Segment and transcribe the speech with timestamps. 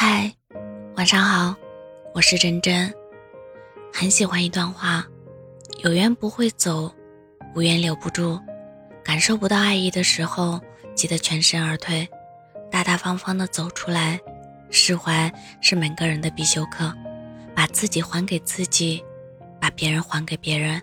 [0.00, 0.32] 嗨，
[0.94, 1.56] 晚上好，
[2.14, 2.94] 我是真真。
[3.92, 5.04] 很喜欢一段话：
[5.82, 6.88] 有缘不会走，
[7.52, 8.38] 无缘留不住。
[9.02, 10.60] 感受不到爱意的时候，
[10.94, 12.08] 记得全身而退，
[12.70, 14.20] 大大方方的走出来。
[14.70, 15.28] 释怀
[15.60, 16.94] 是每个人的必修课，
[17.52, 19.04] 把自己还给自己，
[19.60, 20.80] 把别人还给别人。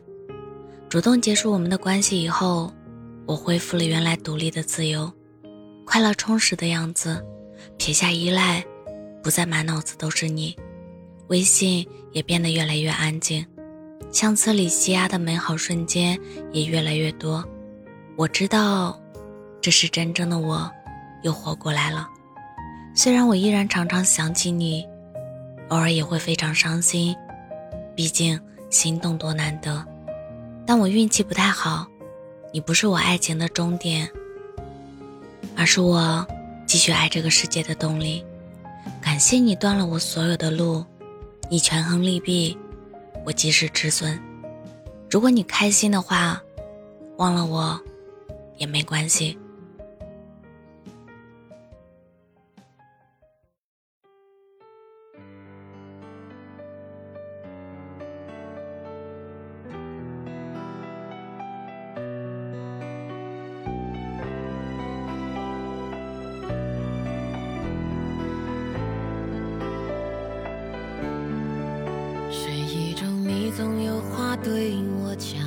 [0.89, 2.69] 主动结束我们的关系以后，
[3.25, 5.09] 我恢复了原来独立的自由，
[5.85, 7.25] 快乐充实的样子，
[7.77, 8.61] 撇下依赖。
[9.25, 10.55] 不再满脑子都是你，
[11.29, 13.43] 微信也变得越来越安静，
[14.11, 16.15] 相册里积压的美好瞬间
[16.51, 17.43] 也越来越多。
[18.15, 19.01] 我知道，
[19.59, 20.71] 这是真正的我，
[21.23, 22.07] 又活过来了。
[22.93, 24.85] 虽然我依然常常想起你，
[25.69, 27.15] 偶尔也会非常伤心，
[27.95, 28.39] 毕竟
[28.69, 29.83] 心动多难得。
[30.67, 31.87] 但我运气不太好，
[32.53, 34.07] 你不是我爱情的终点，
[35.57, 36.23] 而是我
[36.67, 38.23] 继续爱这个世界的动力。
[39.15, 40.83] 感谢你断了我所有的路，
[41.49, 42.57] 你权衡利弊，
[43.25, 44.21] 我及时止损。
[45.09, 46.43] 如果你开心的话，
[47.15, 47.79] 忘了我
[48.57, 49.39] 也没关系。
[74.43, 75.41] 对我讲，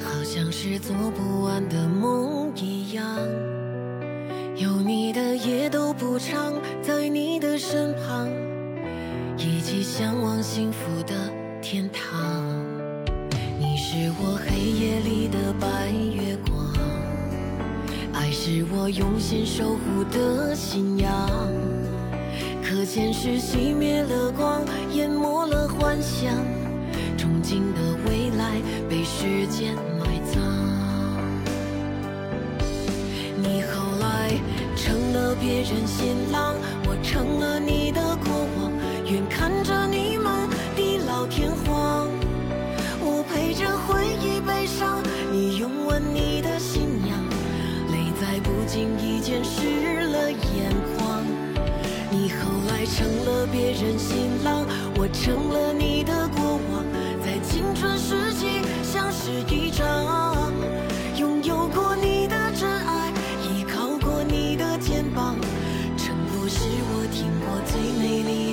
[0.00, 3.04] 好像是做不完的梦一样。
[4.56, 8.28] 有你的夜都不长，在你的身旁，
[9.36, 11.14] 一起向往幸福的
[11.60, 12.54] 天堂。
[13.58, 16.72] 你是我黑夜里的白月光，
[18.14, 21.10] 爱是我用心守护的信仰。
[22.62, 26.32] 可见是熄灭了光，淹没了幻想，
[27.24, 30.42] 憧憬的未来被时间埋葬。
[33.42, 34.30] 你后来
[34.76, 36.54] 成了别人新郎，
[36.86, 38.70] 我成了你的过往，
[39.10, 42.08] 愿看着你们地老天荒。
[43.00, 45.02] 我陪着回忆悲伤，
[45.32, 47.18] 你拥吻你的新娘，
[47.90, 51.24] 泪在不经意间湿了眼眶。
[52.10, 54.66] 你后来成了别人新郎，
[54.98, 56.23] 我成了你的
[59.24, 60.52] 是一场，
[61.16, 63.10] 拥有过你的真爱，
[63.48, 65.34] 依靠过你的肩膀，
[65.96, 68.43] 承诺是我听过最美丽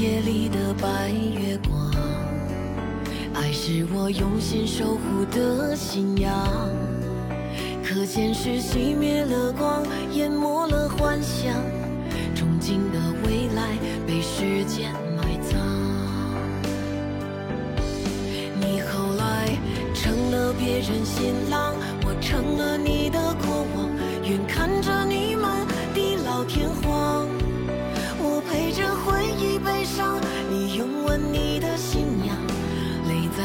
[0.00, 1.90] 夜里的白月光，
[3.34, 6.32] 爱是我用心守护的信仰。
[7.84, 9.82] 可现实熄灭了光，
[10.14, 11.54] 淹没了幻想，
[12.34, 13.76] 憧憬的未来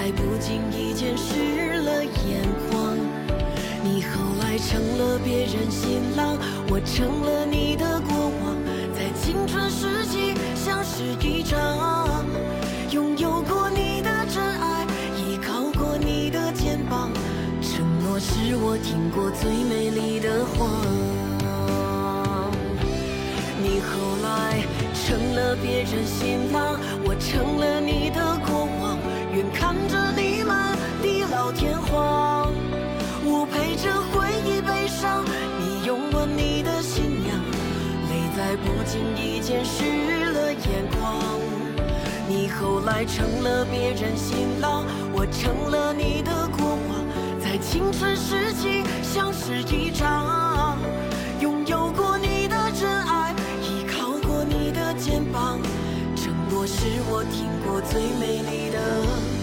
[0.06, 2.96] 在不经意间湿了眼眶。
[3.84, 6.38] 你后来成了别人新郎，
[6.70, 8.56] 我成了你的过往，
[8.94, 12.24] 在青春时期相识一场，
[12.92, 14.86] 拥有过你的真爱，
[15.18, 17.10] 依靠过你的肩膀，
[17.60, 20.70] 承诺是我听过最美丽的谎。
[23.58, 23.90] 你后
[24.22, 24.62] 来
[24.94, 28.55] 成了别人新郎，我成了你的过
[38.58, 39.84] 不经意间湿
[40.32, 41.40] 了眼眶。
[42.28, 47.06] 你后来成了别人新郎，我成了你的过往，
[47.40, 50.78] 在青春时期相识一场，
[51.40, 53.34] 拥有过你的真爱。
[53.62, 55.60] 依靠过你的肩膀，
[56.16, 59.35] 承诺是我听过最美丽的。